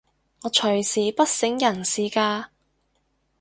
[0.41, 2.45] 我隨時不省人事㗎